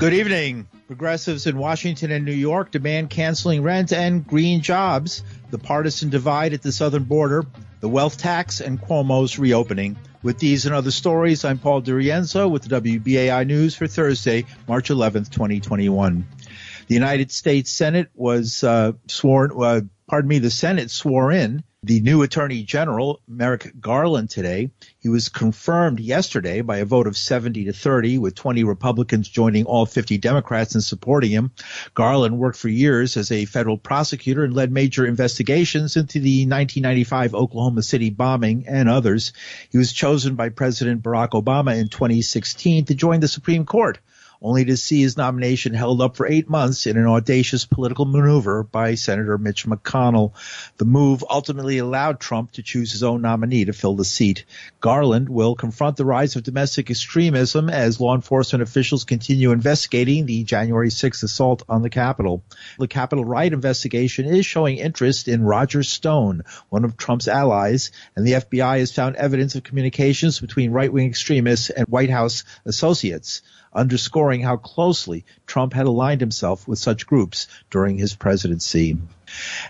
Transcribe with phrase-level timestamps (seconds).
[0.00, 0.66] Good evening.
[0.86, 6.54] Progressives in Washington and New York demand canceling rent and green jobs, the partisan divide
[6.54, 7.44] at the southern border,
[7.80, 9.98] the wealth tax, and Cuomo's reopening.
[10.22, 14.88] With these and other stories, I'm Paul DiRienzo with the WBAI News for Thursday, March
[14.88, 16.26] 11th, 2021.
[16.86, 22.00] The United States Senate was uh, sworn, uh, pardon me, the Senate swore in the
[22.00, 24.70] new Attorney General, Merrick Garland, today.
[24.98, 29.64] He was confirmed yesterday by a vote of 70 to 30, with 20 Republicans joining
[29.64, 31.52] all 50 Democrats in supporting him.
[31.94, 37.34] Garland worked for years as a federal prosecutor and led major investigations into the 1995
[37.34, 39.32] Oklahoma City bombing and others.
[39.70, 43.98] He was chosen by President Barack Obama in 2016 to join the Supreme Court
[44.42, 48.62] only to see his nomination held up for eight months in an audacious political maneuver
[48.62, 50.32] by Senator Mitch McConnell.
[50.78, 54.44] The move ultimately allowed Trump to choose his own nominee to fill the seat.
[54.80, 60.44] Garland will confront the rise of domestic extremism as law enforcement officials continue investigating the
[60.44, 62.42] January 6th assault on the Capitol.
[62.78, 68.26] The Capitol riot investigation is showing interest in Roger Stone, one of Trump's allies, and
[68.26, 74.42] the FBI has found evidence of communications between right-wing extremists and White House associates underscoring
[74.42, 78.98] how closely Trump had aligned himself with such groups during his presidency.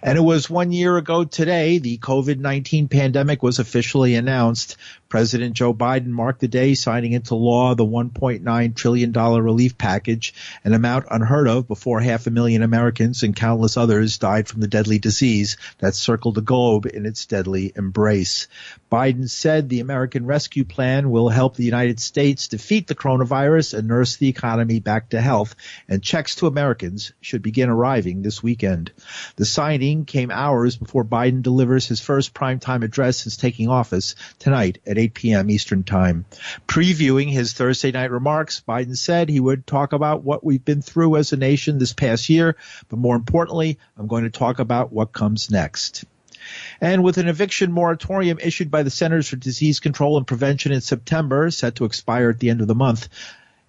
[0.02, 4.76] And it was one year ago today the COVID-19 pandemic was officially announced.
[5.08, 10.72] President Joe Biden marked the day signing into law the $1.9 trillion relief package, an
[10.72, 15.00] amount unheard of before half a million Americans and countless others died from the deadly
[15.00, 18.46] disease that circled the globe in its deadly embrace.
[18.90, 23.88] Biden said the American Rescue Plan will help the United States defeat the coronavirus and
[23.88, 25.56] nurse the economy back to health,
[25.88, 28.92] and checks to Americans should begin arriving this weekend.
[29.36, 34.78] The signing came hours before Biden delivers his first primetime address since taking office tonight
[34.86, 35.50] at 8 p.m.
[35.50, 36.24] Eastern Time.
[36.66, 41.16] Previewing his Thursday night remarks, Biden said he would talk about what we've been through
[41.16, 42.56] as a nation this past year,
[42.88, 46.04] but more importantly, I'm going to talk about what comes next.
[46.80, 50.80] And with an eviction moratorium issued by the Centers for Disease Control and Prevention in
[50.80, 53.08] September, set to expire at the end of the month,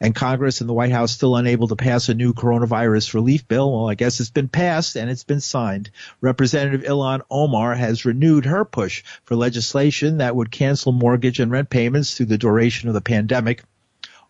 [0.02, 3.72] and Congress and the White House still unable to pass a new coronavirus relief bill.
[3.72, 5.92] Well, I guess it's been passed and it's been signed.
[6.20, 11.70] Representative Ilhan Omar has renewed her push for legislation that would cancel mortgage and rent
[11.70, 13.64] payments through the duration of the pandemic.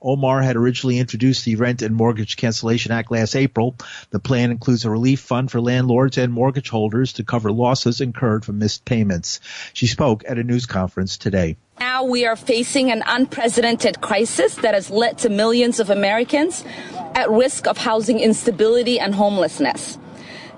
[0.03, 3.75] Omar had originally introduced the Rent and Mortgage Cancellation Act last April.
[4.09, 8.43] The plan includes a relief fund for landlords and mortgage holders to cover losses incurred
[8.43, 9.39] from missed payments.
[9.73, 11.57] She spoke at a news conference today.
[11.81, 16.63] Now we are facing an unprecedented crisis that has led to millions of Americans
[17.15, 19.97] at risk of housing instability and homelessness.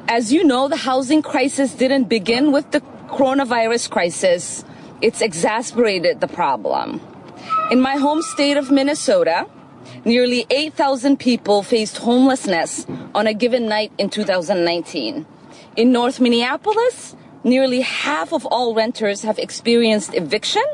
[0.10, 4.66] As you know, the housing crisis didn't begin with the coronavirus crisis.
[5.00, 7.00] It's exacerbated the problem.
[7.72, 9.48] In my home state of Minnesota,
[10.04, 12.86] nearly 8,000 people faced homelessness
[13.16, 15.26] on a given night in 2019.
[15.78, 20.66] In North Minneapolis, nearly half of all renters have experienced eviction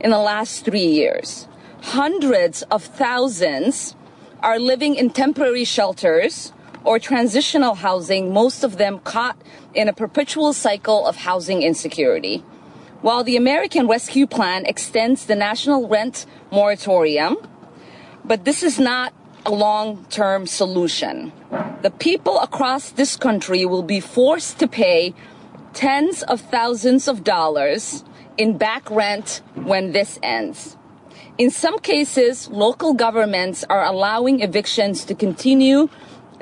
[0.00, 1.48] in the last three years.
[1.82, 3.94] Hundreds of thousands
[4.40, 6.52] are living in temporary shelters
[6.84, 9.36] or transitional housing, most of them caught
[9.74, 12.38] in a perpetual cycle of housing insecurity.
[13.00, 17.36] While the American Rescue Plan extends the national rent moratorium,
[18.24, 19.12] but this is not
[19.46, 21.32] a long term solution.
[21.82, 25.14] The people across this country will be forced to pay
[25.74, 28.02] tens of thousands of dollars
[28.38, 30.76] in back rent when this ends.
[31.36, 35.88] In some cases, local governments are allowing evictions to continue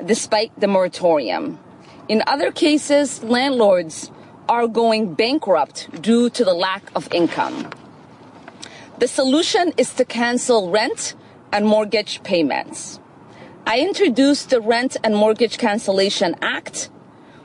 [0.05, 1.59] despite the moratorium.
[2.07, 4.11] In other cases, landlords
[4.47, 7.69] are going bankrupt due to the lack of income.
[8.99, 11.15] The solution is to cancel rent
[11.51, 12.99] and mortgage payments.
[13.65, 16.89] I introduced the Rent and Mortgage Cancellation Act,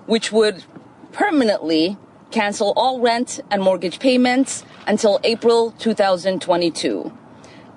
[0.07, 0.65] which would
[1.11, 1.99] permanently
[2.33, 7.13] cancel all rent and mortgage payments until April 2022.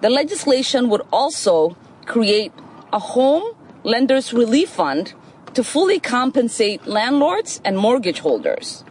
[0.01, 2.51] The legislation would also create
[2.91, 5.13] a home lenders relief fund
[5.53, 8.83] to fully compensate landlords and mortgage holders.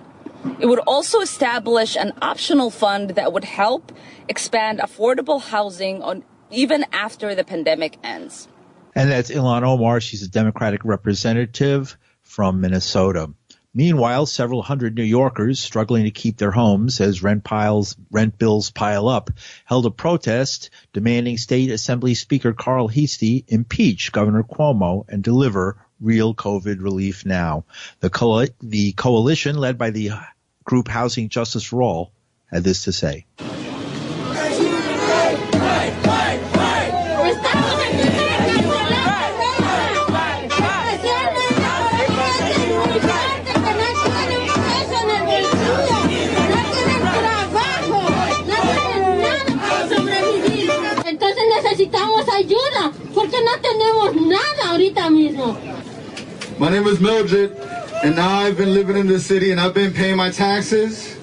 [0.61, 3.93] It would also establish an optional fund that would help
[4.29, 8.49] expand affordable housing on even after the pandemic ends.
[8.95, 10.01] And that's Ilhan Omar.
[10.01, 13.31] She's a Democratic representative from Minnesota.
[13.75, 18.71] Meanwhile, several hundred New Yorkers struggling to keep their homes as rent piles, rent bills
[18.71, 19.31] pile up,
[19.65, 26.35] held a protest demanding State Assembly Speaker Carl Heastie impeach Governor Cuomo and deliver real
[26.35, 27.65] COVID relief now.
[27.99, 30.11] The, co- the coalition led by the
[30.63, 32.13] group Housing Justice for All
[32.51, 33.27] had this to say.
[56.57, 57.51] My name is Mildred,
[58.05, 61.19] and now I've been living in the city and I've been paying my taxes.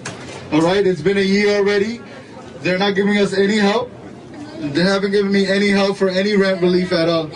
[0.52, 2.02] All right, it's been a year already.
[2.60, 3.90] They're not giving us any help.
[4.60, 7.32] They haven't given me any help for any rent relief at all.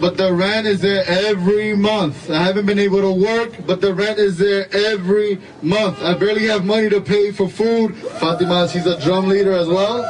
[0.00, 2.28] But the rent is there every month.
[2.28, 6.02] I haven't been able to work, but the rent is there every month.
[6.02, 7.96] I barely have money to pay for food.
[8.18, 10.02] Fatima, she's a drum leader as well.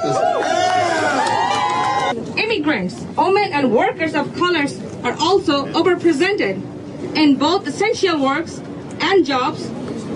[2.39, 6.76] Immigrants, women, and workers of colors are also overrepresented
[7.15, 8.59] in both essential works
[9.01, 9.67] and jobs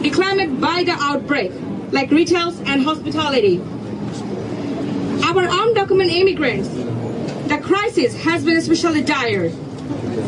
[0.02, 1.52] declared by the outbreak,
[1.92, 3.60] like retail and hospitality.
[5.22, 6.68] Our undocumented immigrants,
[7.48, 9.50] the crisis has been especially dire.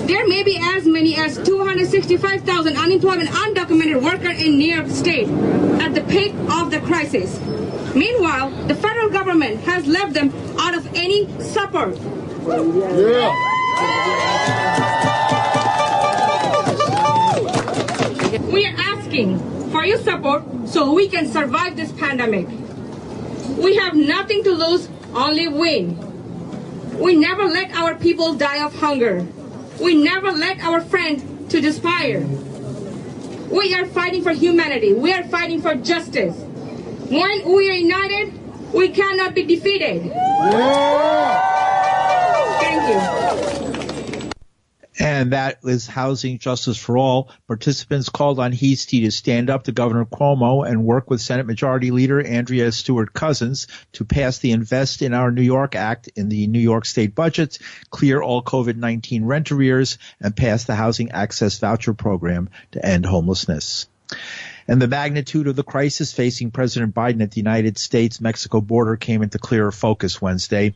[0.06, 5.28] There may be as many as 265,000 unemployed undocumented workers in New York State
[5.80, 7.40] at the peak of the crisis.
[7.94, 11.96] Meanwhile, the federal government has left them out of any support.
[12.46, 13.42] Yeah.
[18.40, 19.38] We are asking
[19.70, 22.48] for your support so we can survive this pandemic.
[23.58, 25.98] We have nothing to lose, only win.
[26.98, 29.26] We never let our people die of hunger.
[29.78, 32.20] We never let our friends to despair.
[33.50, 34.94] We are fighting for humanity.
[34.94, 36.34] We are fighting for justice.
[37.10, 38.32] When we are united,
[38.72, 40.10] we cannot be defeated.
[42.60, 42.88] Thank
[43.58, 43.61] you.
[45.02, 47.32] And that is Housing Justice for All.
[47.48, 51.90] Participants called on Heastie to stand up to Governor Cuomo and work with Senate Majority
[51.90, 56.46] Leader Andrea Stewart Cousins to pass the Invest in Our New York Act in the
[56.46, 57.58] New York state budget,
[57.90, 63.88] clear all COVID-19 rent arrears, and pass the Housing Access Voucher Program to end homelessness
[64.68, 69.22] and the magnitude of the crisis facing President Biden at the United States-Mexico border came
[69.22, 70.74] into clearer focus Wednesday.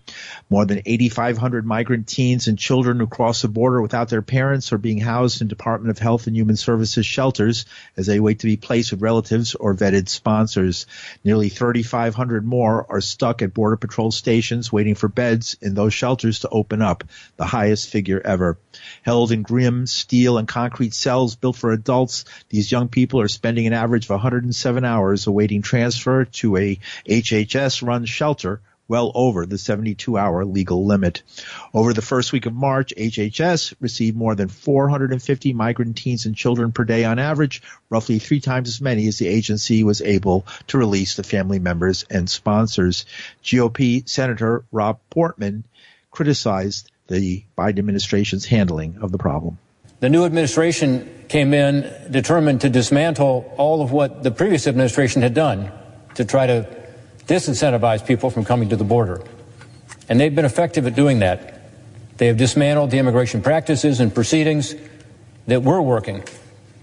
[0.50, 4.78] More than 8,500 migrant teens and children who cross the border without their parents are
[4.78, 7.66] being housed in Department of Health and Human Services shelters
[7.96, 10.86] as they wait to be placed with relatives or vetted sponsors.
[11.24, 16.40] Nearly 3,500 more are stuck at Border Patrol stations waiting for beds in those shelters
[16.40, 17.04] to open up,
[17.36, 18.58] the highest figure ever.
[19.02, 23.66] Held in grim steel and concrete cells built for adults, these young people are spending
[23.66, 26.78] an average of 107 hours awaiting transfer to a
[27.08, 31.22] HHS run shelter well over the 72 hour legal limit.
[31.74, 36.72] Over the first week of March, HHS received more than 450 migrant teens and children
[36.72, 40.78] per day on average, roughly three times as many as the agency was able to
[40.78, 43.06] release to family members and sponsors.
[43.42, 45.64] GOP Senator Rob Portman
[46.10, 49.58] criticized the Biden administration's handling of the problem.
[50.00, 55.34] The new administration came in determined to dismantle all of what the previous administration had
[55.34, 55.72] done
[56.14, 56.66] to try to
[57.26, 59.22] disincentivize people from coming to the border.
[60.08, 61.60] And they've been effective at doing that.
[62.18, 64.74] They have dismantled the immigration practices and proceedings
[65.46, 66.24] that were working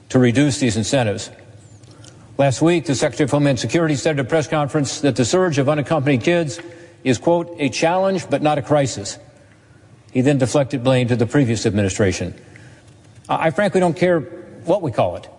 [0.09, 1.30] to reduce these incentives.
[2.38, 5.59] Last week, the Secretary of Homeland Security said at a press conference that the surge
[5.59, 6.59] of unaccompanied kids
[7.04, 9.19] is, quote, a challenge but not a crisis.
[10.11, 12.33] He then deflected blame to the previous administration.
[13.30, 15.30] I frankly don't care what we call it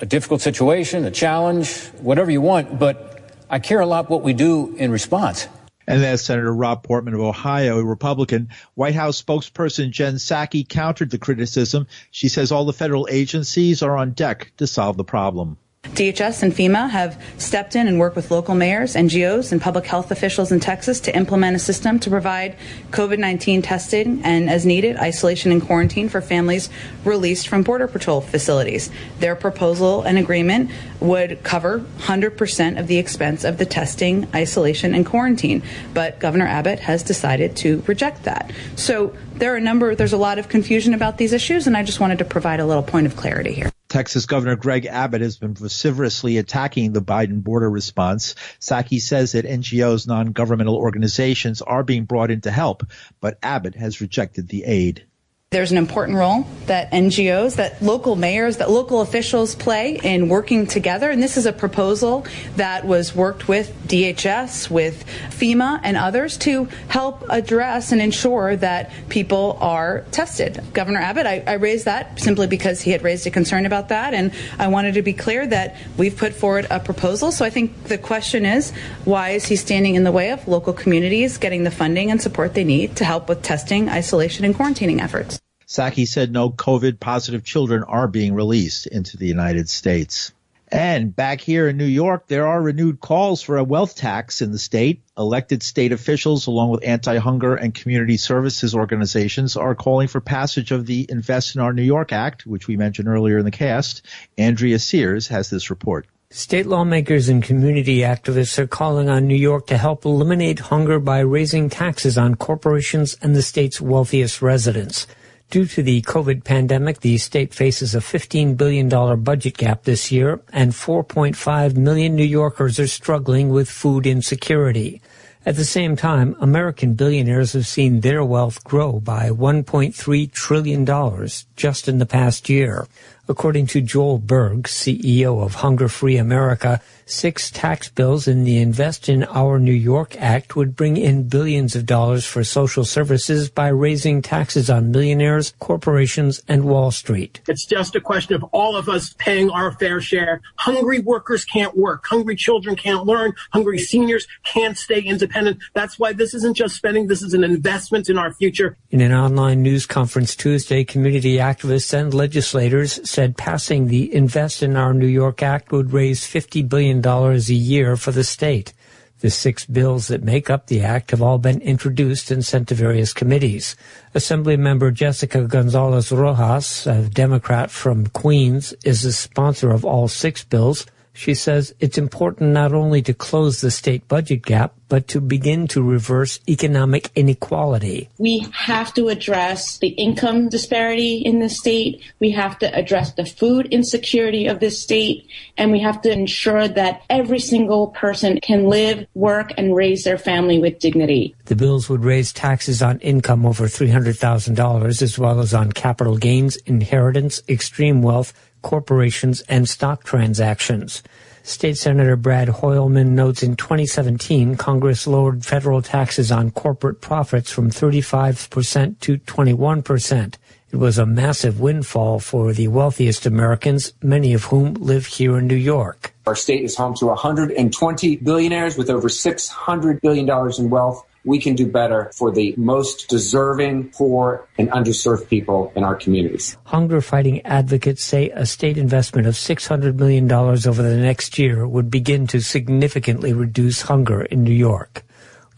[0.00, 4.32] a difficult situation, a challenge, whatever you want, but I care a lot what we
[4.32, 5.46] do in response.
[5.86, 8.48] And that's Senator Rob Portman of Ohio, a Republican.
[8.74, 11.86] White House spokesperson Jen Psaki countered the criticism.
[12.12, 15.58] She says all the federal agencies are on deck to solve the problem.
[15.94, 20.10] DHS and FEMA have stepped in and worked with local mayors, NGOs, and public health
[20.10, 22.56] officials in Texas to implement a system to provide
[22.90, 26.70] COVID 19 testing and, as needed, isolation and quarantine for families
[27.04, 28.90] released from Border Patrol facilities.
[29.18, 30.70] Their proposal and agreement
[31.00, 35.62] would cover 100% of the expense of the testing, isolation, and quarantine.
[35.92, 38.52] But Governor Abbott has decided to reject that.
[38.76, 41.82] So there are a number, there's a lot of confusion about these issues, and I
[41.82, 43.72] just wanted to provide a little point of clarity here.
[43.90, 48.36] Texas Governor Greg Abbott has been vociferously attacking the Biden border response.
[48.60, 52.84] Psaki says that NGOs, non-governmental organizations, are being brought in to help,
[53.20, 55.06] but Abbott has rejected the aid.
[55.52, 60.68] There's an important role that NGOs, that local mayors, that local officials play in working
[60.68, 61.10] together.
[61.10, 66.66] And this is a proposal that was worked with DHS, with FEMA, and others to
[66.86, 70.62] help address and ensure that people are tested.
[70.72, 74.14] Governor Abbott, I, I raised that simply because he had raised a concern about that.
[74.14, 77.32] And I wanted to be clear that we've put forward a proposal.
[77.32, 78.70] So I think the question is
[79.04, 82.54] why is he standing in the way of local communities getting the funding and support
[82.54, 85.39] they need to help with testing, isolation, and quarantining efforts?
[85.70, 90.32] Psaki said no COVID positive children are being released into the United States.
[90.66, 94.50] And back here in New York, there are renewed calls for a wealth tax in
[94.50, 95.00] the state.
[95.16, 100.86] Elected state officials, along with anti-hunger and community services organizations, are calling for passage of
[100.86, 104.04] the Invest in Our New York Act, which we mentioned earlier in the cast.
[104.36, 106.08] Andrea Sears has this report.
[106.30, 111.20] State lawmakers and community activists are calling on New York to help eliminate hunger by
[111.20, 115.06] raising taxes on corporations and the state's wealthiest residents.
[115.50, 118.88] Due to the COVID pandemic, the state faces a $15 billion
[119.20, 125.02] budget gap this year, and 4.5 million New Yorkers are struggling with food insecurity.
[125.44, 131.88] At the same time, American billionaires have seen their wealth grow by $1.3 trillion just
[131.88, 132.86] in the past year.
[133.30, 139.08] According to Joel Berg, CEO of Hunger Free America, six tax bills in the Invest
[139.08, 143.68] in Our New York Act would bring in billions of dollars for social services by
[143.68, 147.40] raising taxes on millionaires, corporations, and Wall Street.
[147.46, 150.40] It's just a question of all of us paying our fair share.
[150.56, 152.06] Hungry workers can't work.
[152.08, 153.34] Hungry children can't learn.
[153.52, 155.58] Hungry seniors can't stay independent.
[155.72, 157.06] That's why this isn't just spending.
[157.06, 158.76] This is an investment in our future.
[158.90, 164.76] In an online news conference Tuesday, community activists and legislators said passing the Invest in
[164.76, 168.72] Our New York Act would raise $50 billion a year for the state.
[169.20, 172.74] The six bills that make up the act have all been introduced and sent to
[172.74, 173.76] various committees.
[174.14, 180.86] Assemblymember Jessica Gonzalez Rojas, a Democrat from Queens, is the sponsor of all six bills.
[181.12, 185.68] She says it's important not only to close the state budget gap, but to begin
[185.68, 188.08] to reverse economic inequality.
[188.18, 192.02] We have to address the income disparity in the state.
[192.18, 195.28] We have to address the food insecurity of this state.
[195.56, 200.18] And we have to ensure that every single person can live, work, and raise their
[200.18, 201.36] family with dignity.
[201.44, 206.56] The bills would raise taxes on income over $300,000 as well as on capital gains,
[206.66, 211.02] inheritance, extreme wealth, corporations, and stock transactions.
[211.42, 217.70] State Senator Brad Hoylman notes in 2017, Congress lowered federal taxes on corporate profits from
[217.70, 220.34] 35% to 21%.
[220.72, 225.48] It was a massive windfall for the wealthiest Americans, many of whom live here in
[225.48, 226.14] New York.
[226.26, 231.54] Our state is home to 120 billionaires with over $600 billion in wealth we can
[231.54, 236.56] do better for the most deserving, poor, and underserved people in our communities.
[236.64, 241.90] Hunger fighting advocates say a state investment of $600 million over the next year would
[241.90, 245.04] begin to significantly reduce hunger in New York.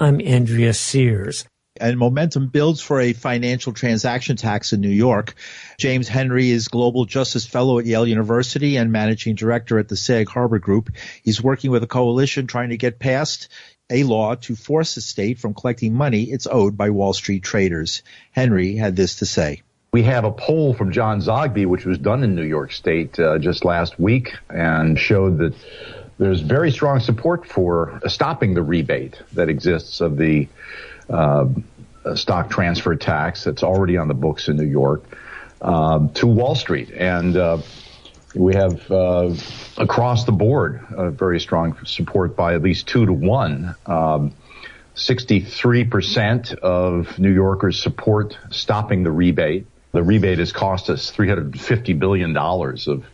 [0.01, 1.45] I'm Andrea Sears.
[1.81, 5.35] And momentum builds for a financial transaction tax in New York.
[5.79, 10.29] James Henry is Global Justice Fellow at Yale University and Managing Director at the Sag
[10.29, 10.91] Harbor Group.
[11.23, 13.49] He's working with a coalition trying to get passed
[13.91, 18.03] a law to force the state from collecting money it's owed by Wall Street traders.
[18.31, 19.63] Henry had this to say.
[19.93, 23.39] We have a poll from John Zogby, which was done in New York State uh,
[23.39, 25.55] just last week, and showed that
[26.19, 30.49] there's very strong support for stopping the rebate that exists of the
[31.11, 31.47] uh,
[32.15, 35.05] stock transfer tax that's already on the books in New York
[35.61, 36.91] um, to Wall Street.
[36.91, 37.59] And uh,
[38.35, 39.35] we have uh,
[39.77, 43.75] across the board very strong support by at least two to one.
[43.87, 44.35] Um,
[44.95, 49.67] 63% of New Yorkers support stopping the rebate.
[49.93, 53.05] The rebate has cost us $350 billion of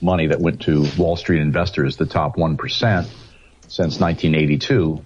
[0.00, 2.58] money that went to Wall Street investors, the top 1%,
[3.68, 5.04] since 1982.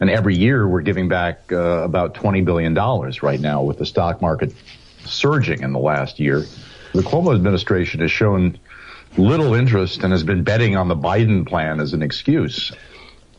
[0.00, 4.22] And every year we're giving back uh, about $20 billion right now with the stock
[4.22, 4.52] market
[5.04, 6.44] surging in the last year.
[6.94, 8.58] The Cuomo administration has shown
[9.18, 12.72] little interest and has been betting on the Biden plan as an excuse.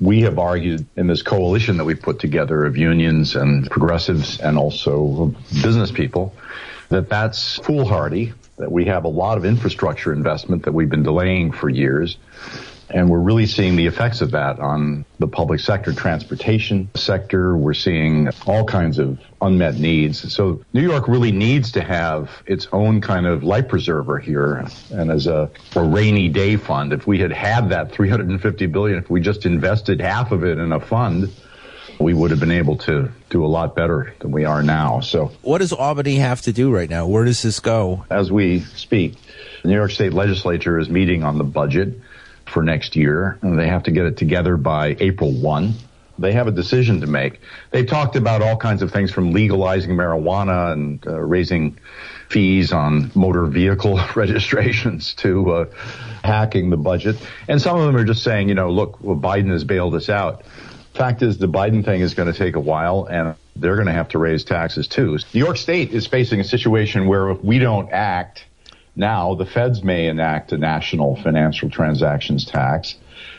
[0.02, 4.58] We have argued in this coalition that we've put together of unions and progressives and
[4.58, 6.34] also business people
[6.90, 11.52] that that's foolhardy, that we have a lot of infrastructure investment that we've been delaying
[11.52, 12.18] for years
[12.92, 17.56] and we're really seeing the effects of that on the public sector, transportation sector.
[17.56, 20.34] We're seeing all kinds of unmet needs.
[20.34, 24.66] So New York really needs to have its own kind of life preserver here.
[24.92, 29.10] And as a, a rainy day fund, if we had had that 350 billion, if
[29.10, 31.32] we just invested half of it in a fund,
[32.00, 35.02] we would have been able to do a lot better than we are now.
[35.02, 37.08] So what does Albany have to do right now?
[37.08, 38.06] Where does this go?
[38.10, 39.16] As we speak,
[39.62, 42.00] the New York State Legislature is meeting on the budget
[42.50, 43.38] for next year.
[43.42, 45.74] And they have to get it together by April 1.
[46.20, 47.40] They have a decision to make.
[47.72, 51.78] They've talked about all kinds of things from legalizing marijuana and uh, raising
[52.30, 55.66] fees on motor vehicle registrations to uh,
[56.24, 57.16] hacking the budget.
[57.48, 60.10] And some of them are just saying, you know, look, well, Biden has bailed us
[60.10, 60.44] out.
[60.94, 63.94] Fact is, the Biden thing is going to take a while, and they're going to
[63.94, 65.18] have to raise taxes too.
[65.34, 68.46] New York State is facing a situation where if we don't act,
[69.00, 72.96] Now, the feds may enact a national financial transactions tax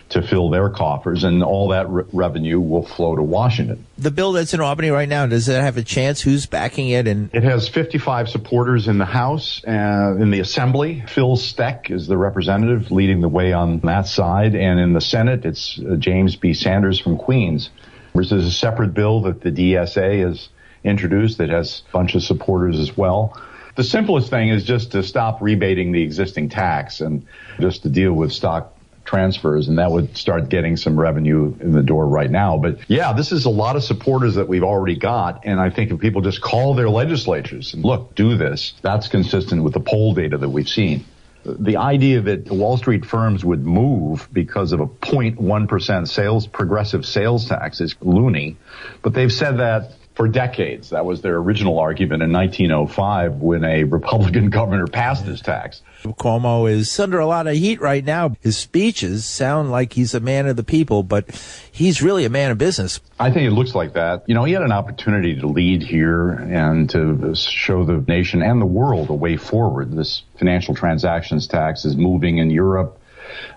[0.08, 3.84] to fill their coffers, and all that re- revenue will flow to Washington.
[3.98, 6.22] The bill that's in Albany right now, does it have a chance?
[6.22, 7.06] Who's backing it?
[7.06, 11.04] And it has 55 supporters in the House and in the Assembly.
[11.06, 15.44] Phil Steck is the representative leading the way on that side, and in the Senate,
[15.44, 16.54] it's uh, James B.
[16.54, 17.68] Sanders from Queens.
[18.14, 20.48] There's a separate bill that the DSA has
[20.82, 23.38] introduced that has a bunch of supporters as well.
[23.76, 27.26] The simplest thing is just to stop rebating the existing tax and
[27.60, 28.74] just to deal with stock
[29.04, 32.56] transfers, and that would start getting some revenue in the door right now.
[32.56, 35.90] But yeah, this is a lot of supporters that we've already got, and I think
[35.90, 40.14] if people just call their legislatures and look, do this, that's consistent with the poll
[40.14, 41.04] data that we've seen.
[41.44, 47.48] The idea that Wall Street firms would move because of a 0.1% sales, progressive sales
[47.48, 48.58] tax is loony,
[49.02, 50.90] but they've said that for decades.
[50.90, 55.82] That was their original argument in 1905 when a Republican governor passed this tax.
[56.02, 58.36] Cuomo is under a lot of heat right now.
[58.40, 61.30] His speeches sound like he's a man of the people, but
[61.70, 63.00] he's really a man of business.
[63.18, 64.24] I think it looks like that.
[64.26, 68.60] You know, he had an opportunity to lead here and to show the nation and
[68.60, 69.92] the world a way forward.
[69.92, 72.99] This financial transactions tax is moving in Europe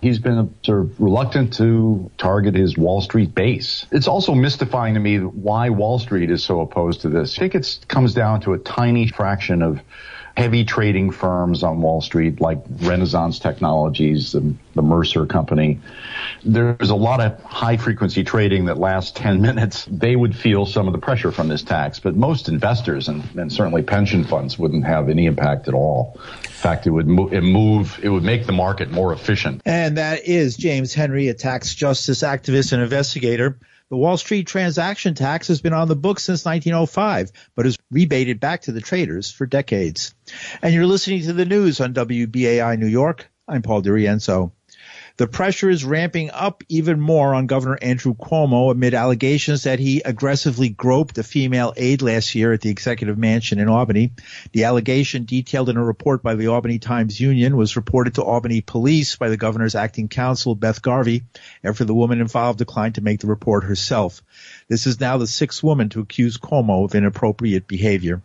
[0.02, 3.86] He's been sort of reluctant to target his Wall Street base.
[3.92, 7.38] It's also mystifying to me why Wall Street is so opposed to this.
[7.38, 9.82] I think it comes down to a tiny fraction of
[10.36, 15.80] heavy trading firms on Wall Street like Renaissance Technologies, the, the, Mercer company.
[16.44, 19.86] There's a lot of high frequency trading that lasts 10 minutes.
[19.90, 23.52] They would feel some of the pressure from this tax, but most investors and, and
[23.52, 26.20] certainly pension funds wouldn't have any impact at all.
[26.44, 29.62] In fact, it would move, it move, it would make the market more efficient.
[29.66, 33.60] And that is James Henry, a tax justice activist and investigator.
[33.94, 38.40] The Wall Street transaction tax has been on the books since 1905, but has rebated
[38.40, 40.16] back to the traders for decades.
[40.64, 43.30] And you're listening to the news on WBAI New York.
[43.48, 44.52] I'm Paul DiRienzo.
[45.16, 50.02] The pressure is ramping up even more on Governor Andrew Cuomo amid allegations that he
[50.02, 54.14] aggressively groped a female aide last year at the executive mansion in Albany.
[54.54, 58.62] The allegation detailed in a report by the Albany Times Union was reported to Albany
[58.62, 61.22] police by the governor's acting counsel, Beth Garvey,
[61.64, 64.24] after the woman involved declined to make the report herself.
[64.68, 68.24] This is now the sixth woman to accuse Cuomo of inappropriate behavior.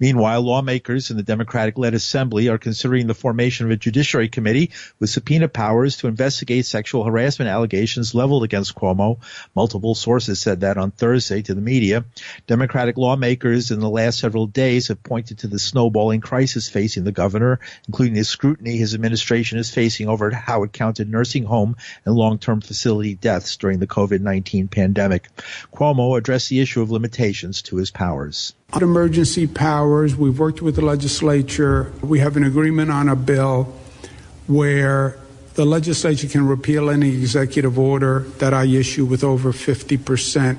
[0.00, 5.10] Meanwhile, lawmakers in the Democratic-led Assembly are considering the formation of a judiciary committee with
[5.10, 9.18] subpoena powers to investigate sexual harassment allegations leveled against Cuomo.
[9.54, 12.06] Multiple sources said that on Thursday to the media.
[12.46, 17.12] Democratic lawmakers in the last several days have pointed to the snowballing crisis facing the
[17.12, 22.14] governor, including the scrutiny his administration is facing over how it counted nursing home and
[22.14, 25.28] long-term facility deaths during the COVID-19 pandemic.
[25.74, 28.54] Cuomo addressed the issue of limitations to his powers.
[28.76, 31.92] Emergency powers, we've worked with the legislature.
[32.02, 33.64] We have an agreement on a bill
[34.46, 35.18] where
[35.54, 40.56] the legislature can repeal any executive order that I issue with over 50%.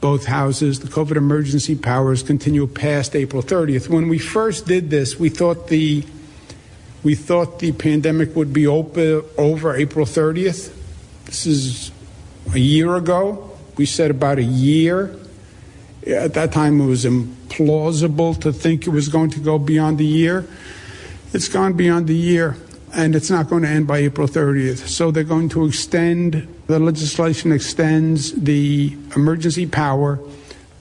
[0.00, 3.88] Both houses, the COVID emergency powers continue past April 30th.
[3.88, 6.04] When we first did this, we thought the
[7.02, 10.74] we thought the pandemic would be over, over April 30th.
[11.26, 11.92] This is
[12.52, 13.56] a year ago.
[13.76, 15.16] We said about a year
[16.06, 20.06] at that time, it was implausible to think it was going to go beyond the
[20.06, 20.46] year.
[21.32, 22.56] It's gone beyond the year,
[22.94, 24.88] and it's not going to end by April 30th.
[24.88, 30.18] So they're going to extend, the legislation extends the emergency power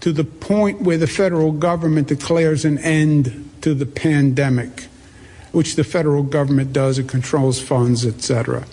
[0.02, 4.88] to the point where the federal government declares an end to the pandemic,
[5.52, 7.00] which the federal government does.
[7.00, 8.66] It controls funds, etc.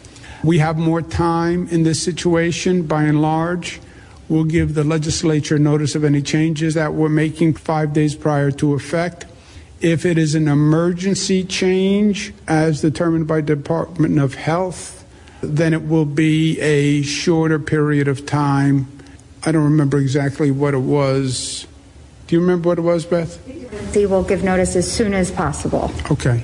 [0.44, 3.80] We have more time in this situation by and large.
[4.28, 8.74] We'll give the legislature notice of any changes that we're making five days prior to
[8.74, 9.26] effect.
[9.80, 15.04] If it is an emergency change, as determined by Department of Health,
[15.42, 18.88] then it will be a shorter period of time.
[19.44, 21.66] I don't remember exactly what it was.
[22.26, 23.44] Do you remember what it was, Beth?
[23.92, 25.92] They will give notice as soon as possible.
[26.10, 26.42] Okay.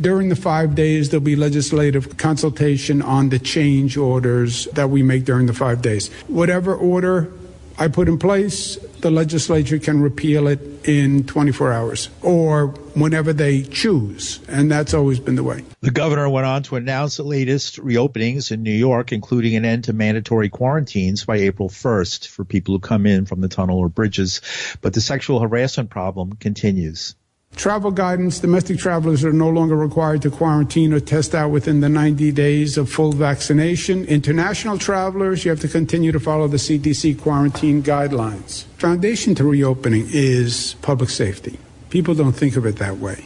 [0.00, 5.24] During the five days, there'll be legislative consultation on the change orders that we make
[5.24, 6.08] during the five days.
[6.26, 7.30] Whatever order
[7.78, 13.62] I put in place, the legislature can repeal it in 24 hours or whenever they
[13.62, 14.40] choose.
[14.48, 15.64] And that's always been the way.
[15.80, 19.84] The governor went on to announce the latest reopenings in New York, including an end
[19.84, 23.88] to mandatory quarantines by April 1st for people who come in from the tunnel or
[23.88, 24.40] bridges.
[24.80, 27.16] But the sexual harassment problem continues.
[27.56, 31.90] Travel guidance domestic travelers are no longer required to quarantine or test out within the
[31.90, 34.06] 90 days of full vaccination.
[34.06, 38.64] International travelers, you have to continue to follow the CDC quarantine guidelines.
[38.78, 41.58] Foundation to reopening is public safety.
[41.90, 43.24] People don't think of it that way.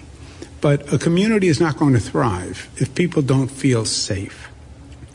[0.61, 4.49] But a community is not going to thrive if people don't feel safe.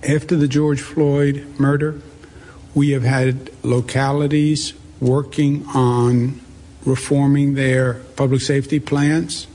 [0.07, 1.99] After the George Floyd murder,
[2.73, 6.39] we have had localities working on
[6.85, 9.47] reforming their public safety plans.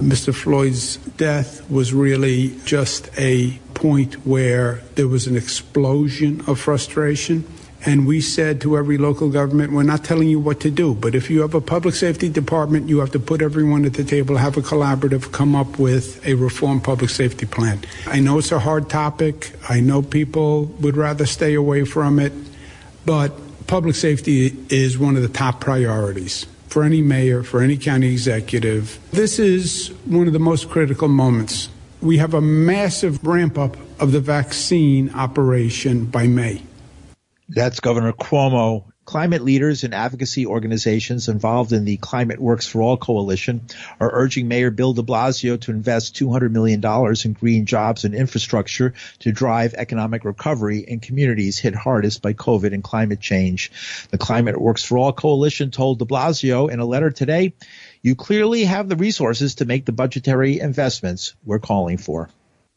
[0.00, 0.32] Mr.
[0.34, 7.44] Floyd's death was really just a point where there was an explosion of frustration.
[7.84, 11.14] And we said to every local government, we're not telling you what to do, but
[11.14, 14.36] if you have a public safety department, you have to put everyone at the table,
[14.36, 17.80] have a collaborative, come up with a reform public safety plan.
[18.06, 19.52] I know it's a hard topic.
[19.68, 22.32] I know people would rather stay away from it,
[23.06, 23.32] but
[23.68, 28.98] public safety is one of the top priorities for any mayor, for any county executive.
[29.12, 31.68] This is one of the most critical moments.
[32.00, 36.62] We have a massive ramp up of the vaccine operation by May.
[37.48, 38.84] That's Governor Cuomo.
[39.08, 43.62] Climate leaders and advocacy organizations involved in the Climate Works for All coalition
[43.98, 46.84] are urging Mayor Bill de Blasio to invest $200 million
[47.24, 52.74] in green jobs and infrastructure to drive economic recovery in communities hit hardest by COVID
[52.74, 53.70] and climate change.
[54.10, 57.54] The Climate Works for All coalition told de Blasio in a letter today,
[58.02, 62.28] you clearly have the resources to make the budgetary investments we're calling for.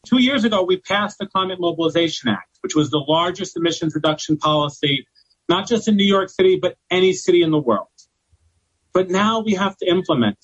[0.06, 4.38] Two years ago, we passed the Climate Mobilization Act, which was the largest emissions reduction
[4.38, 5.06] policy,
[5.48, 7.88] not just in New York City, but any city in the world.
[8.92, 10.38] But now we have to implement.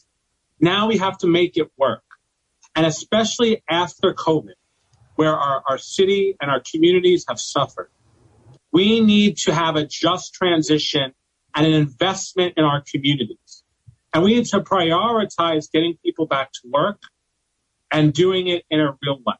[0.60, 2.02] Now we have to make it work.
[2.74, 4.54] And especially after COVID,
[5.16, 7.90] where our, our city and our communities have suffered,
[8.72, 11.12] we need to have a just transition
[11.54, 13.64] and an investment in our communities.
[14.12, 17.00] And we need to prioritize getting people back to work
[17.90, 19.34] and doing it in a real way.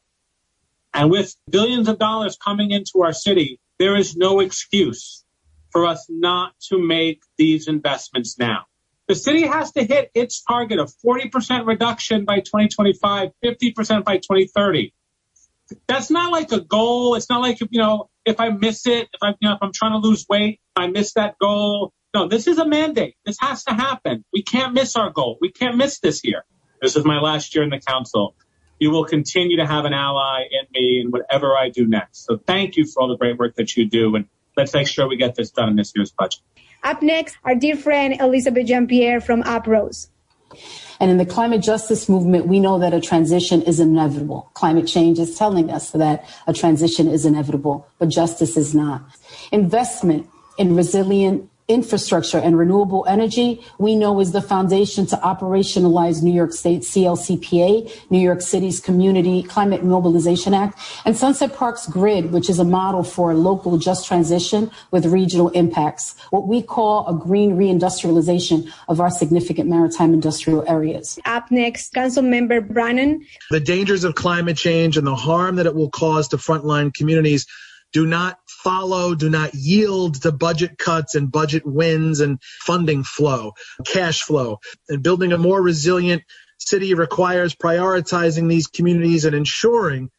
[0.93, 5.23] And with billions of dollars coming into our city, there is no excuse
[5.71, 8.65] for us not to make these investments now.
[9.07, 14.93] The city has to hit its target of 40% reduction by 2025, 50% by 2030.
[15.87, 17.15] That's not like a goal.
[17.15, 19.73] It's not like, you know, if I miss it, if I'm, you know, if I'm
[19.73, 21.93] trying to lose weight, I miss that goal.
[22.13, 23.15] No, this is a mandate.
[23.25, 24.25] This has to happen.
[24.33, 25.37] We can't miss our goal.
[25.41, 26.43] We can't miss this year.
[26.81, 28.35] This is my last year in the council
[28.79, 32.25] you will continue to have an ally in me in whatever I do next.
[32.25, 34.15] So thank you for all the great work that you do.
[34.15, 34.25] And
[34.59, 36.41] let's make sure we get this done in this year's budget.
[36.83, 40.09] Up next, our dear friend Elizabeth Jean-Pierre from UpRose.
[40.99, 44.49] And in the climate justice movement, we know that a transition is inevitable.
[44.53, 49.01] Climate change is telling us that a transition is inevitable, but justice is not.
[49.51, 56.33] Investment in resilient infrastructure and renewable energy, we know is the foundation to operationalize New
[56.33, 62.49] York State CLCPA, New York City's Community Climate Mobilization Act, and Sunset Park's grid, which
[62.49, 67.55] is a model for local just transition with regional impacts, what we call a green
[67.55, 71.19] reindustrialization of our significant maritime industrial areas.
[71.25, 73.23] Up next, Council Member Brannan.
[73.51, 77.45] The dangers of climate change and the harm that it will cause to frontline communities
[77.91, 83.53] do not follow, do not yield to budget cuts and budget wins and funding flow,
[83.85, 84.59] cash flow.
[84.89, 86.23] And building a more resilient
[86.57, 90.09] city requires prioritizing these communities and ensuring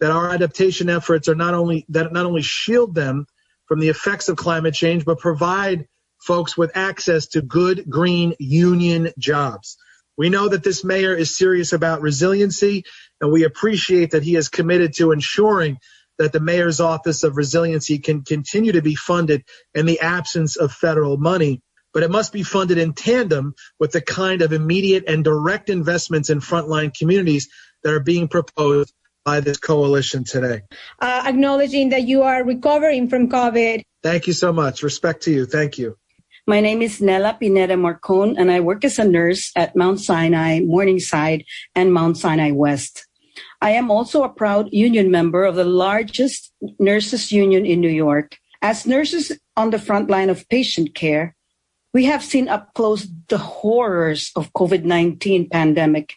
[0.00, 3.26] that our adaptation efforts are not only that not only shield them
[3.66, 5.86] from the effects of climate change, but provide
[6.20, 9.76] folks with access to good green union jobs.
[10.16, 12.84] We know that this mayor is serious about resiliency,
[13.20, 15.78] and we appreciate that he is committed to ensuring
[16.18, 20.72] that the mayor's office of resiliency can continue to be funded in the absence of
[20.72, 21.62] federal money
[21.94, 26.30] but it must be funded in tandem with the kind of immediate and direct investments
[26.30, 27.48] in frontline communities
[27.82, 28.92] that are being proposed
[29.24, 30.62] by this coalition today.
[31.00, 33.82] Uh, acknowledging that you are recovering from COVID.
[34.02, 34.82] Thank you so much.
[34.82, 35.44] Respect to you.
[35.44, 35.98] Thank you.
[36.46, 40.60] My name is Nella Pineda Marcon, and I work as a nurse at Mount Sinai,
[40.60, 43.07] Morningside, and Mount Sinai West.
[43.60, 48.38] I am also a proud union member of the largest nurses union in New York.
[48.62, 51.34] As nurses on the front line of patient care,
[51.92, 56.14] we have seen up close the horrors of COVID-19 pandemic.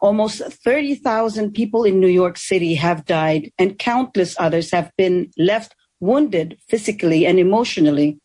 [0.00, 5.74] Almost 30,000 people in New York City have died and countless others have been left
[6.00, 8.18] wounded physically and emotionally.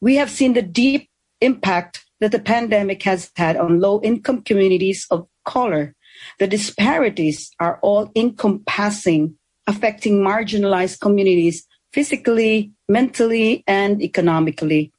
[0.00, 1.08] We have seen the deep
[1.40, 5.94] impact that the pandemic has had on low income communities of color
[6.38, 14.92] the disparities are all encompassing, affecting marginalized communities physically, mentally, and economically.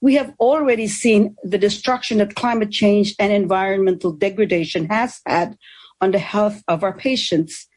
[0.00, 5.56] We have already seen the destruction that climate change and environmental degradation has had
[6.00, 7.68] on the health of our patients.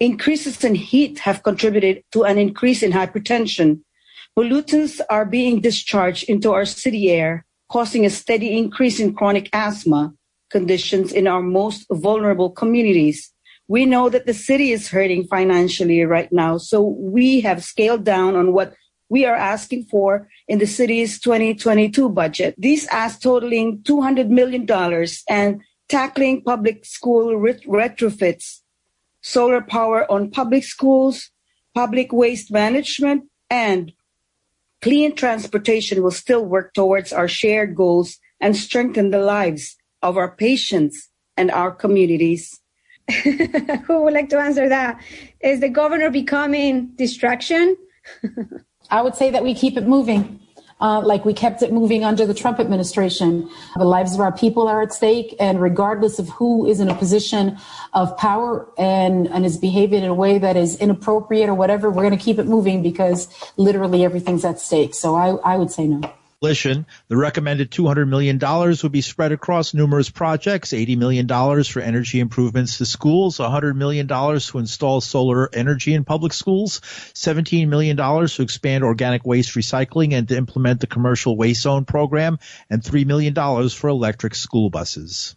[0.00, 3.80] Increases in heat have contributed to an increase in hypertension.
[4.34, 10.14] Pollutants are being discharged into our city air, causing a steady increase in chronic asthma,
[10.50, 13.32] conditions in our most vulnerable communities.
[13.68, 18.36] We know that the city is hurting financially right now, so we have scaled down
[18.36, 18.74] on what
[19.08, 22.54] we are asking for in the city's 2022 budget.
[22.58, 24.66] These asks totaling $200 million
[25.28, 28.60] and tackling public school retrofits,
[29.22, 31.30] solar power on public schools,
[31.74, 33.92] public waste management, and
[34.82, 40.30] clean transportation will still work towards our shared goals and strengthen the lives of our
[40.30, 42.60] patients and our communities.
[43.86, 45.00] Who would like to answer that?
[45.40, 47.76] Is the governor becoming distraction?
[48.90, 50.40] I would say that we keep it moving.
[50.78, 53.48] Uh, like we kept it moving under the Trump administration.
[53.76, 56.94] The lives of our people are at stake, and regardless of who is in a
[56.94, 57.56] position
[57.94, 62.02] of power and, and is behaving in a way that is inappropriate or whatever, we're
[62.02, 64.94] going to keep it moving because literally everything's at stake.
[64.94, 66.12] So I, I would say no.
[66.42, 71.26] The recommended $200 million would be spread across numerous projects, $80 million
[71.64, 76.80] for energy improvements to schools, $100 million to install solar energy in public schools,
[77.14, 82.38] $17 million to expand organic waste recycling and to implement the commercial waste zone program,
[82.68, 83.34] and $3 million
[83.70, 85.36] for electric school buses.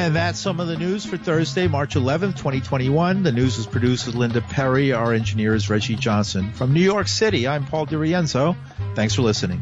[0.00, 3.22] And that's some of the news for Thursday, March 11th, 2021.
[3.22, 4.94] The news was produced with Linda Perry.
[4.94, 6.54] Our engineer is Reggie Johnson.
[6.54, 8.56] From New York City, I'm Paul DiRienzo.
[8.94, 9.60] Thanks for listening.